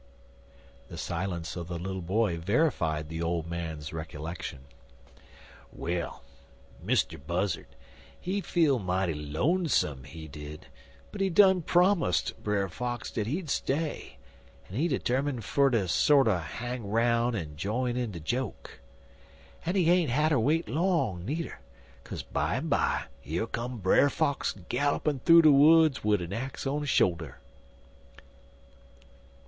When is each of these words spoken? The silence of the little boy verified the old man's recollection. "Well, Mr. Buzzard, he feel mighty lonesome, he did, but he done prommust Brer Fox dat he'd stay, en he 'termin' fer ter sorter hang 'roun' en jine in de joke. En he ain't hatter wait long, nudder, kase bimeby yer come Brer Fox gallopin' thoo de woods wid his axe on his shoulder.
The 0.87 0.97
silence 0.97 1.55
of 1.55 1.67
the 1.67 1.77
little 1.77 2.01
boy 2.01 2.35
verified 2.37 3.07
the 3.07 3.21
old 3.21 3.45
man's 3.47 3.93
recollection. 3.93 4.61
"Well, 5.71 6.23
Mr. 6.83 7.21
Buzzard, 7.23 7.67
he 8.19 8.41
feel 8.41 8.79
mighty 8.79 9.13
lonesome, 9.13 10.05
he 10.05 10.27
did, 10.27 10.65
but 11.11 11.21
he 11.21 11.29
done 11.29 11.61
prommust 11.61 12.33
Brer 12.43 12.67
Fox 12.67 13.11
dat 13.11 13.27
he'd 13.27 13.47
stay, 13.51 14.17
en 14.71 14.75
he 14.75 14.89
'termin' 14.97 15.39
fer 15.41 15.69
ter 15.69 15.85
sorter 15.85 16.39
hang 16.39 16.89
'roun' 16.89 17.35
en 17.35 17.55
jine 17.55 17.95
in 17.95 18.09
de 18.09 18.19
joke. 18.19 18.79
En 19.67 19.75
he 19.75 19.87
ain't 19.91 20.09
hatter 20.09 20.39
wait 20.39 20.67
long, 20.67 21.23
nudder, 21.23 21.59
kase 22.05 22.23
bimeby 22.23 23.05
yer 23.21 23.45
come 23.45 23.77
Brer 23.77 24.09
Fox 24.09 24.55
gallopin' 24.67 25.19
thoo 25.19 25.43
de 25.43 25.51
woods 25.51 26.03
wid 26.03 26.21
his 26.21 26.31
axe 26.31 26.65
on 26.65 26.81
his 26.81 26.89
shoulder. 26.89 27.37